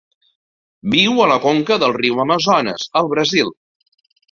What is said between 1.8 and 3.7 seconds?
del riu Amazones, al Brasil.